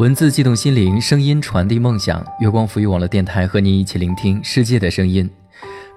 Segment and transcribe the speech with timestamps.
[0.00, 2.24] 文字悸动心灵，声音传递梦想。
[2.40, 5.28] 月光浮语网络电台和您一起聆听世界的声音。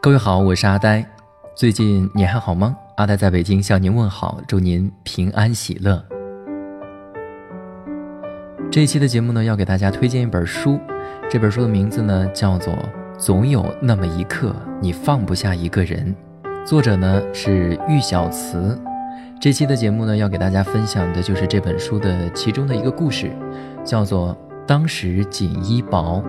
[0.01, 1.09] 各位好，我是阿呆。
[1.55, 2.75] 最近你还好吗？
[2.97, 6.03] 阿呆在北京向您问好，祝您平安喜乐。
[8.69, 10.77] 这一期的节目呢，要给大家推荐一本书。
[11.29, 12.73] 这本书的名字呢，叫做
[13.17, 16.13] 《总有那么一刻你放不下一个人》，
[16.67, 18.77] 作者呢是玉小慈。
[19.39, 23.31] 这期的节目呢，要给大家分享的就是这本书的其中的一个故事，
[23.83, 24.29] 叫做
[24.65, 26.21] 《当时锦衣薄》。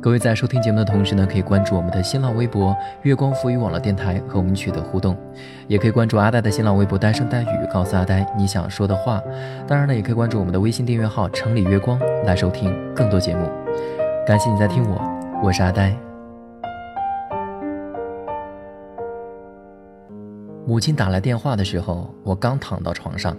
[0.00, 5.16] 各位在收听节目的同时呢，可以关注我们的新浪微博“月光浮语网络电台”和我们取得互动，
[5.66, 9.20] 也可以关注阿呆的新浪微博“单声呆语”，告诉阿呆你想说的话。
[9.66, 13.50] 当然呢，也可以关注我们的微信订阅号“城里月光”来收听更多节目。
[14.24, 15.02] 感谢你在听我，
[15.42, 15.92] 我是阿呆。
[20.64, 23.36] 母亲打来电话的时候，我刚躺到床上。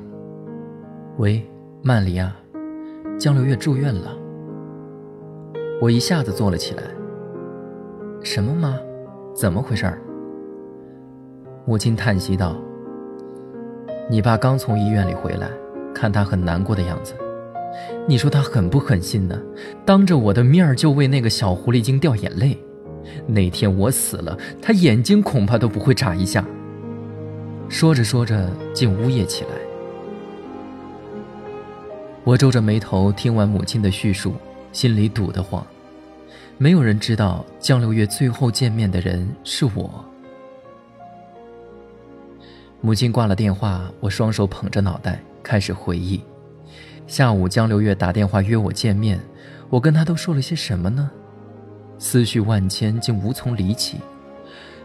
[1.17, 1.45] 喂，
[1.81, 2.35] 曼黎啊，
[3.19, 4.15] 江流月住院了。
[5.81, 6.83] 我一下子坐了起来。
[8.23, 8.79] 什么妈？
[9.35, 10.01] 怎么回事儿？
[11.65, 12.55] 母亲叹息道
[14.09, 15.49] ：“你爸刚从医院里回来，
[15.93, 17.13] 看他很难过的样子。
[18.07, 19.37] 你说他狠不狠心呢？
[19.85, 22.57] 当着我的面儿就为那个小狐狸精掉眼泪。
[23.27, 26.45] 那天我死了，他眼睛恐怕都不会眨一下。”
[27.67, 29.68] 说着说着，竟呜咽起来。
[32.23, 34.35] 我皱着眉头听完母亲的叙述，
[34.71, 35.65] 心里堵得慌。
[36.57, 40.05] 没有人知道江流月最后见面的人是我。
[42.81, 46.21] 母亲挂了电话，我双手捧着脑袋开始回忆。
[47.07, 49.19] 下午江流月打电话约我见面，
[49.69, 51.09] 我跟他都说了些什么呢？
[51.97, 53.97] 思绪万千，竟无从理起。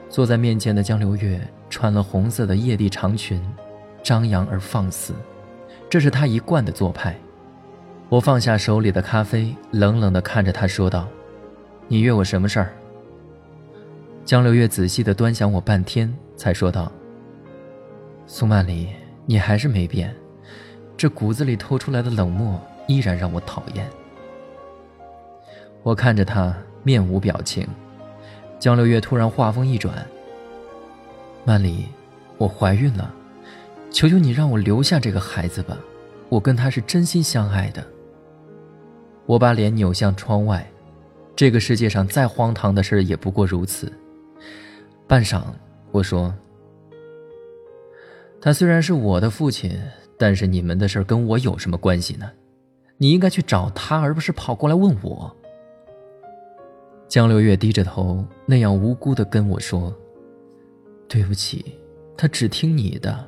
[0.09, 3.43] 坐在面前的江流月穿了红色的曳地长裙，
[4.03, 5.13] 张扬而放肆，
[5.91, 7.17] 这是她一贯的做派。
[8.11, 11.09] 我放下手里的咖啡，冷冷地看着她说道
[11.89, 12.73] ：“你约我什么事儿？”
[14.25, 16.93] 江流月仔细地端详我半天，才说道
[18.27, 18.89] ：“苏曼丽，
[19.27, 20.14] 你还是没变，
[20.97, 23.89] 这骨子里透出来的冷漠依然让我讨厌。”
[25.83, 27.67] 我看着他，面无表情。
[28.59, 30.07] 江流月突然话锋一转
[31.45, 31.87] ：“曼丽，
[32.39, 33.13] 我怀孕了，
[33.91, 35.77] 求求你让我留下这个孩子吧，
[36.29, 37.85] 我跟他是真心相爱的。”
[39.27, 40.70] 我把脸扭向窗外，
[41.35, 43.92] 这个世界上再荒唐的事也不过如此。
[45.07, 45.42] 半晌，
[45.90, 46.35] 我说
[48.40, 49.80] ：“他虽然是我的父亲，
[50.18, 52.30] 但是你们的事跟我有什么关系呢？
[52.96, 55.34] 你应该去找他，而不是跑过来问我。”
[57.08, 59.95] 江流月低着头，那样无辜的跟我说
[61.08, 61.79] ：“对不起，
[62.17, 63.24] 他只听你的，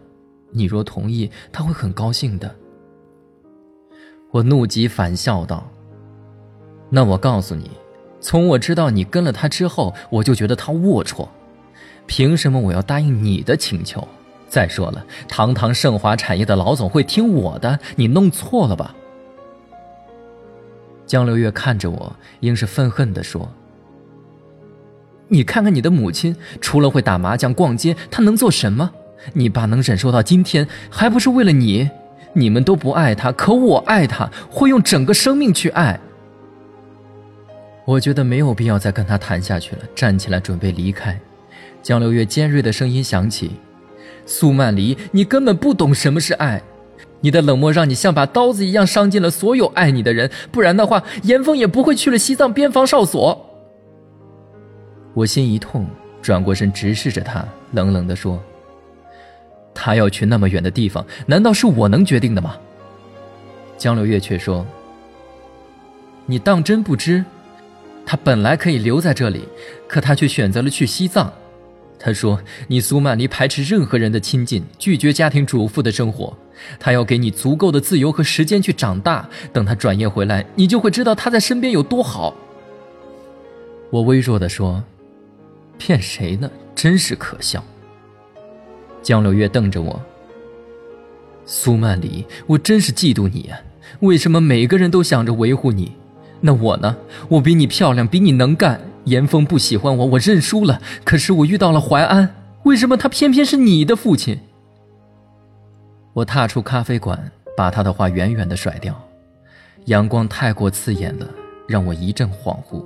[0.51, 2.53] 你若同意，他会很高兴的。”
[4.33, 5.71] 我怒极反笑道
[6.89, 7.71] ：“那我告诉你，
[8.21, 11.27] 从我知道你跟了他之后，我就觉得他龌龊。
[12.07, 14.07] 凭什么我要答应你的请求？
[14.49, 17.79] 再说了，堂堂盛华产业的老总会听我的？
[17.97, 18.95] 你弄错了吧？”
[21.05, 23.51] 江流月看着我，应是愤恨地说。
[25.29, 28.93] 你看看你的母亲，除了会打麻将、逛街，她能做什么？
[29.33, 31.91] 你爸能忍受到今天，还不是为了你？
[32.33, 35.99] 你们都不爱他，可我爱他，会用整个生命去爱。
[37.87, 41.19] 我觉得没有必要再跟他谈下去了，站起来准备离开。
[41.83, 43.53] 江流月尖锐的声音响起
[44.27, 46.61] ：“苏曼黎，你根本不懂什么是爱，
[47.21, 53.41] 你的冷漠让你像把刀子一样伤尽了所有爱你的人，不然的话，严峰也不会去了西藏边防哨所。”
[55.15, 55.87] 我心一痛，
[56.21, 58.43] 转过身直视着他，冷冷地说
[59.73, 62.57] ：“他要去那么远的地方，难道是我能决定的吗？”
[63.79, 64.67] 江流月却说
[66.27, 67.25] ：“你当真不知，
[68.07, 69.49] 他本来可以留在这里，
[69.89, 71.31] 可他却选择了去西藏。
[71.99, 76.35] 他说你苏曼离排斥任何人的亲近，拒绝家庭主妇的生活，
[76.79, 79.29] 他要给你足够的自由和时间去长大。
[79.53, 82.35] 等他转业回来，你就会知道他在身边有多好。”
[83.91, 84.83] 我微弱地说。
[85.79, 86.51] 骗谁呢？
[86.75, 87.63] 真是可笑。
[89.03, 90.01] 江流月瞪着我。
[91.45, 93.61] 苏曼离，我真是嫉妒你啊！
[94.01, 95.93] 为什么每个人都想着维护你？
[96.47, 96.97] 那我呢？
[97.29, 98.81] 我比你漂亮，比你能干。
[99.05, 100.81] 严峰不喜欢我，我认输了。
[101.05, 104.41] 可是我遇到了淮安，为什么他偏偏是你的父亲？
[106.15, 108.99] 我踏出咖啡馆，把他的话远远的甩掉。
[109.85, 111.29] 阳光太过刺眼了，
[111.69, 112.83] 让我一阵恍惚。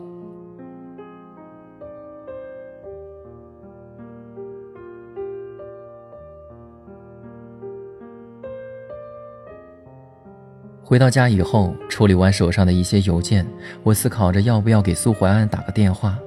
[10.91, 13.47] 回到家以后，处理完手上的一些邮件，
[13.85, 16.19] 我思考着要不要给苏怀安打个电话。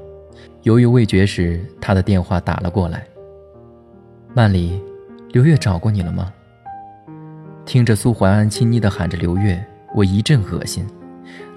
[0.62, 3.06] 犹豫未决时，他的电话打了过来。
[4.34, 4.82] 曼丽，
[5.34, 6.32] 刘月找过你了吗？
[7.66, 9.62] 听着苏怀安亲昵地喊着刘月，
[9.94, 10.88] 我一阵恶心，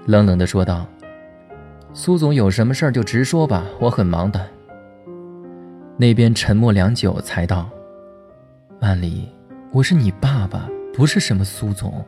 [0.05, 0.85] 冷冷地说道
[1.95, 4.45] ：“苏总有什么事儿就直说吧，我很忙的。”
[5.95, 7.69] 那边沉默良久，才道
[8.81, 9.29] ：“曼丽，
[9.71, 12.05] 我是你爸爸，不是什么苏总。”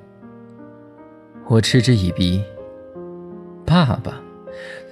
[1.49, 2.41] 我嗤之以鼻
[3.65, 4.21] ：“爸爸。”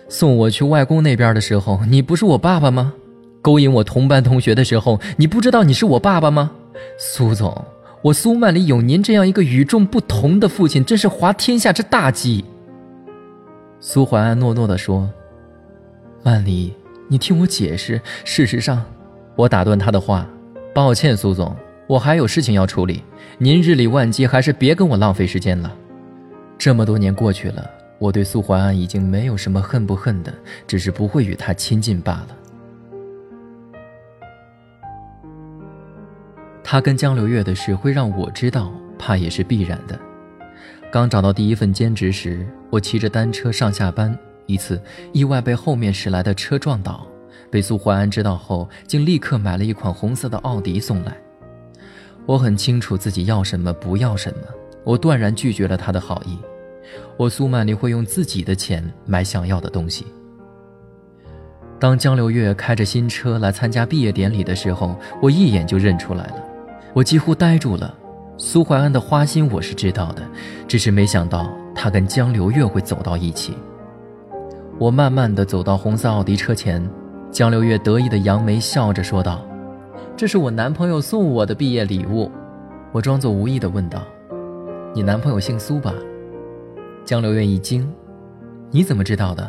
[0.09, 2.93] 送我去外公那边的时候，你不是我爸爸吗？
[3.41, 6.51] 勾引我同班同学的时候，你不知道你是我爸爸吗？
[6.97, 7.65] 苏总，
[8.01, 12.43] 我苏曼里有您这样一个与众不同的父亲，真是滑天下之大稽。
[13.79, 15.07] 苏怀安诺诺地说
[16.23, 16.73] ：“曼里，
[17.07, 18.01] 你听我解释。
[18.23, 18.83] 事实上，
[19.35, 20.27] 我打断他的话，
[20.73, 21.55] 抱歉，苏总，
[21.85, 23.03] 我还有事情要处理。
[23.37, 25.71] 您日理万机，还是别跟我浪费时间了。
[26.57, 27.69] 这么多年过去了。”
[27.99, 30.31] 我对苏怀安已经没有什么恨不恨的，
[30.67, 32.27] 只是不会与他亲近罢了。
[36.63, 39.99] 他跟江流月的事会让我知道，怕也是必然的。
[40.91, 44.15] 刚找到第一份兼职时，我骑着单车上下班，
[44.45, 44.79] 一次
[45.11, 47.07] 意外被后面驶来的车撞倒，
[47.49, 51.17] 被苏怀安知道后，竟立刻买了一款红色的奥迪送来。
[52.27, 54.41] 我很清楚自己要什么，不要什么，
[54.83, 56.37] 我断然拒绝了他的好意。
[57.17, 60.05] 我苏曼妮会用自己的钱买想要的东西。
[61.79, 66.43] 当江流月开着新车来参加毕业典礼的时候，我一眼就认出来了，
[66.93, 67.93] 我几乎呆住了。
[68.37, 70.23] 苏怀安的花心我是知道的，
[70.67, 73.55] 只是没想到他跟江流月会走到一起。
[74.79, 76.87] 我慢慢的走到红色奥迪车前，
[77.31, 79.43] 江流月得意的扬眉笑着说道
[80.15, 82.31] ：“这是我男朋友送我的毕业礼物。”
[82.93, 84.01] 我装作无意的问道
[84.97, 85.93] ：“你男朋友姓苏吧？”
[87.05, 87.87] 江流月一惊
[88.73, 89.47] ：“你怎么知道的？”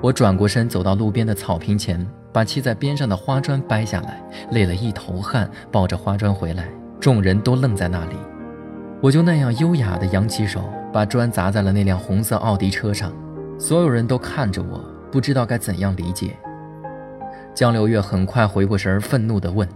[0.00, 4.22] 我转过身，走到路边的草坪前，把砌在边上的花砖掰下来，
[4.52, 6.68] 累了一头汗，抱着花砖回来。
[7.00, 8.14] 众人都愣在那里，
[9.00, 13.12] 我就那样优雅地扬起手，把砖砸在了那辆红色奥迪车上。
[13.58, 14.80] 所有人都看着我，
[15.10, 16.36] 不知道该怎样理解。
[17.52, 19.68] 江流月很快回过神，愤怒地问：“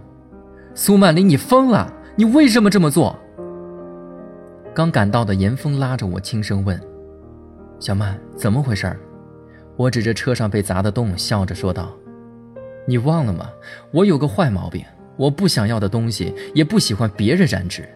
[0.73, 1.91] 苏曼玲，你疯了？
[2.15, 3.13] 你为什么这么做？”
[4.77, 6.79] 刚赶到的严峰拉着我，轻声问
[7.81, 8.95] ：“小曼，怎么回事？”
[9.75, 11.91] 我指着车上被砸的洞，笑着说道
[12.87, 13.49] ：“你忘了吗？
[13.89, 14.85] 我有个坏毛病，
[15.15, 17.89] 我不想要的东西，也不喜欢别人染指。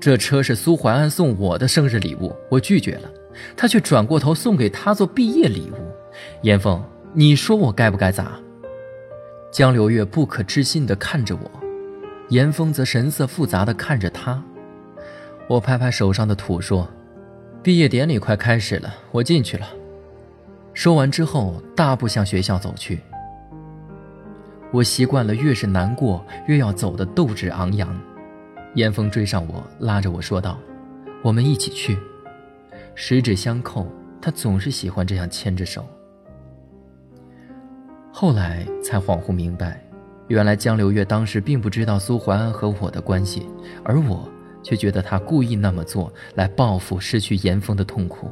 [0.00, 3.10] 这车是苏怀安送我的生日礼物，我拒绝了，
[3.54, 5.76] 他却转过头送给他做毕业礼物。
[6.40, 6.82] 严峰，
[7.12, 8.32] 你说我该不该砸？”
[9.52, 11.50] 江流月不可置信地看着我，
[12.30, 14.42] 严峰则神色复杂地看着他。
[15.46, 16.88] 我拍拍手上的土说
[17.62, 19.66] ：“毕业典礼快开始了，我进去了。”
[20.72, 22.98] 说完之后，大步向学校走去。
[24.72, 27.96] 我习惯了越是难过越要走的斗志昂扬。
[28.74, 30.58] 严峰追上我，拉着我说道
[31.22, 31.96] ：“我们一起去。”
[32.96, 33.86] 十指相扣，
[34.20, 35.86] 他总是喜欢这样牵着手。
[38.10, 39.80] 后来才恍惚明白，
[40.28, 43.46] 原来江流月当时并不知道苏淮安和我的关系，
[43.84, 44.28] 而我。
[44.64, 48.28] 却觉得他故意那么做来报复失去严峰的痛苦。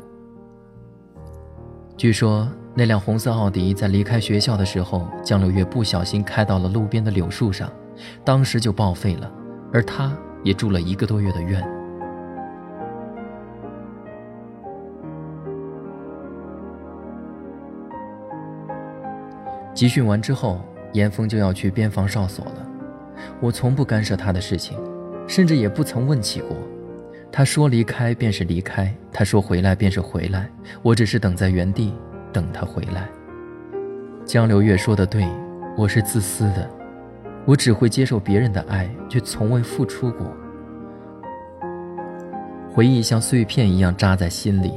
[1.96, 7.70] 据说那辆红色奥迪在离开学校的时候，江流月不小心开到了路边的柳树上，
[8.24, 9.30] 当时就报废了，
[9.72, 11.62] 而他也住了一个多月的院。
[19.74, 20.60] 集训完之后，
[20.92, 22.66] 严峰就要去边防哨所了，
[23.40, 24.78] 我从不干涉他的事情。
[25.32, 26.54] 甚至也不曾问起过，
[27.32, 30.46] 他说离开便是离开，他说回来便是回来，
[30.82, 31.94] 我只是等在原地
[32.34, 33.08] 等他回来。
[34.26, 35.26] 江流月说的对，
[35.74, 36.68] 我是自私的，
[37.46, 40.36] 我只会接受别人的爱，却从未付出过。
[42.70, 44.74] 回忆像碎片一样扎在心里，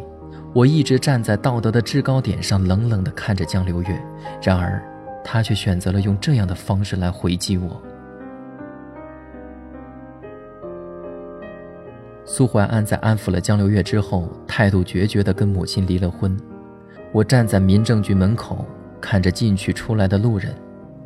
[0.54, 4.02] 我一直站在道德的制高点上，冷冷地看着江流月，
[4.42, 4.82] 然而
[5.22, 7.84] 他却选择了用这样的方式来回击我。
[12.28, 16.36] 苏怀安在安抚了江流月之后，态度决绝地跟母亲离了婚。
[17.12, 18.66] 我站在民政局门口，
[19.00, 20.54] 看着进去出来的路人，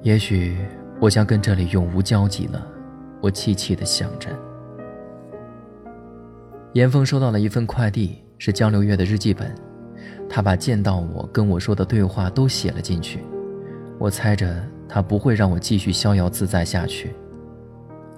[0.02, 0.58] 也许
[1.00, 2.66] 我将跟这里永无交集了。
[3.22, 4.30] 我气气地想着。
[6.72, 9.54] 严峰收到了一份快递，是江流月的日记本，
[10.30, 13.20] 他把见到我跟我说的对话都写了进去。
[13.98, 17.14] 我猜着他不会让我继续逍遥自在下去。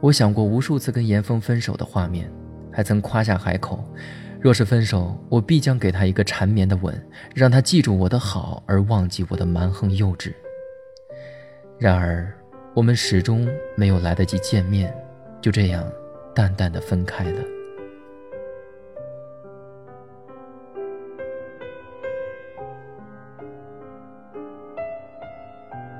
[0.02, 2.32] 我想过无数次跟严峰分手的画面。
[2.72, 3.84] 还曾夸下海口，
[4.40, 7.00] 若是分手，我必将给他一个缠绵的吻，
[7.36, 10.34] 让他记住我的好，而忘记我的蛮横幼稚。
[11.78, 12.32] 然而，
[12.74, 14.96] 我们始终没有来得及见面，
[15.42, 15.84] 就这样
[16.34, 17.42] 淡淡的分开了。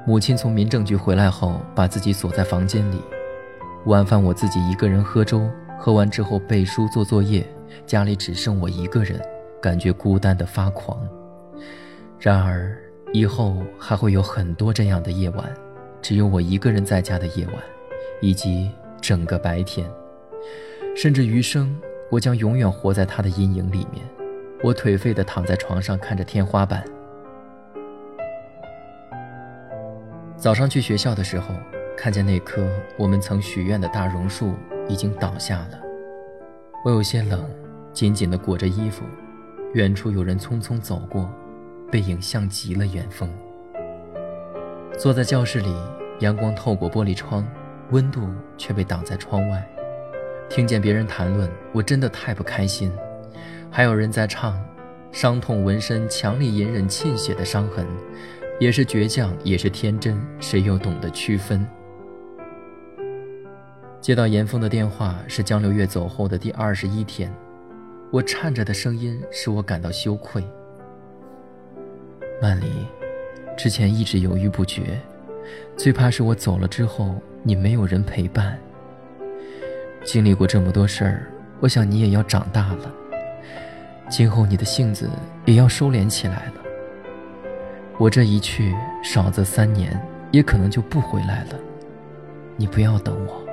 [0.04, 3.00] 母亲从民政局回来后，把自己锁在房间里。
[3.86, 5.50] 晚饭我自己一个人喝粥，
[5.84, 7.44] 喝完之后背书做作业。
[7.88, 9.20] 家里只剩我一个人，
[9.60, 11.02] 感觉孤单的发狂。
[12.20, 12.78] 然而，
[13.14, 15.52] 以后还会有很多这样的夜晚，
[16.00, 17.56] 只有我一个人在家的夜晚，
[18.20, 18.70] 以及
[19.02, 19.90] 整个白天，
[20.96, 21.76] 甚至余生，
[22.12, 24.06] 我将永远活在他的阴影里面。
[24.62, 26.86] 我颓废地躺在床上，看着天花板。
[30.36, 31.56] 早上去学校的时候，
[31.98, 34.54] 看见那棵我们曾许愿的大榕树
[34.88, 35.82] 已经倒下了，
[36.84, 37.44] 我有些冷。
[37.94, 39.04] 紧紧地裹着衣服，
[39.74, 41.30] 远处有人匆匆走过，
[41.92, 43.30] 背影像极了远方。
[44.98, 45.76] 坐在教室里，
[46.22, 47.46] 阳光透过玻璃窗，
[47.90, 49.68] 温度却被挡在窗外。
[50.50, 52.90] 听见别人谈论，我真的太不开心。
[53.70, 54.58] 还有人在唱
[55.12, 57.86] ：“伤痛纹身，强力隐忍沁血的伤痕，
[58.58, 61.68] 也是倔强，也是天真，谁又懂得区分？”
[64.02, 67.32] 接到严峰的电话，是江流月走后的第二十一天。
[68.10, 70.44] 我颤着的声音使我感到羞愧。
[72.42, 72.66] 曼丽，
[73.56, 75.00] 之前一直犹豫不决，
[75.78, 78.58] 最怕是我走了之后你没有人陪伴。
[80.04, 81.28] 经历过这么多事儿，
[81.60, 82.92] 我想你也要长大了，
[84.10, 85.08] 今后你的性子
[85.46, 86.54] 也要收敛起来了。
[88.00, 89.96] 我这一去，少则三年，
[90.32, 91.60] 也可能就不回来了。
[92.58, 93.51] 你不要等我。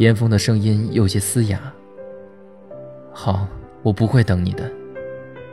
[0.00, 1.60] 严峰的声音有些嘶哑。
[3.12, 3.46] 好，
[3.82, 4.64] 我不会等你的。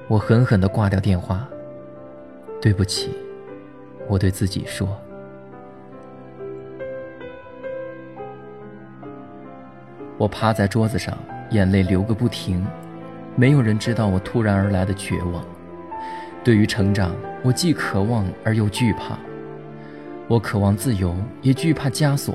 [0.08, 1.46] 我狠狠地挂掉电话。
[2.62, 3.10] 对不起，
[4.08, 4.88] 我对自己说。
[10.18, 11.18] 我趴在桌子上，
[11.50, 12.66] 眼泪流个不停。
[13.36, 15.46] 没有人知道我突然而来的绝望。
[16.42, 17.14] 对于成长，
[17.44, 19.20] 我既渴望而又惧怕。
[20.30, 22.34] 我渴望自由，也惧怕枷锁。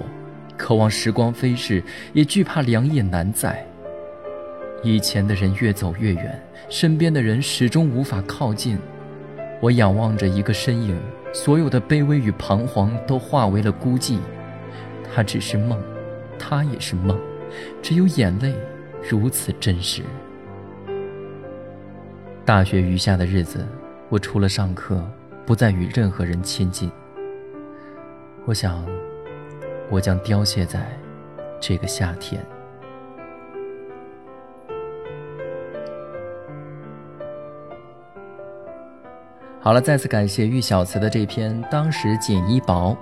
[0.63, 3.67] 渴望时光飞逝，也惧怕良夜难再。
[4.85, 8.79] 以前的人越走越远，身边的人始终无法靠近。
[9.61, 10.97] 我仰望着一个身影，
[11.33, 14.19] 所有的卑微与彷徨都化为了孤寂。
[15.13, 15.83] 他只是梦，
[16.39, 17.19] 他也是梦，
[17.83, 18.55] 只有眼泪
[19.11, 20.03] 如此真实。
[22.45, 23.67] 大学余下的日子，
[24.09, 25.05] 我除了上课，
[25.45, 26.89] 不再与任何人亲近。
[28.45, 29.02] 我想。
[29.93, 30.81] 我将凋谢在
[31.61, 32.43] 这个夏天。
[39.61, 42.97] 好了，再次感谢玉小慈的这篇《当时锦衣薄》。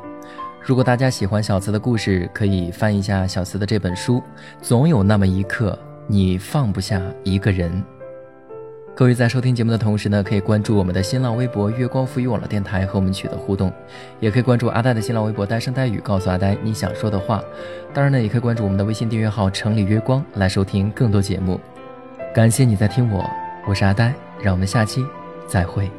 [0.61, 4.17] 如果大家喜欢小慈的故事，可以翻一下小慈的这本书
[4.61, 5.79] 《总有那么一刻，
[6.09, 7.73] 你放不下一个人》。
[9.01, 13.73] 各位在收听节目的同时呢，可以关注我们的新浪微博“月光赋予网络电台”和我们取得互动，
[14.21, 17.43] 也可以关注阿呆的新浪微博“呆声呆语”，告诉阿呆你想说的话。
[17.95, 21.59] 当然呢，也可以关注我们的微信订阅号“城里月光”来收听更多节目。
[22.35, 23.25] 感谢你在听我，
[23.67, 25.03] 我是阿呆，让我们下期
[25.49, 25.91] 再会。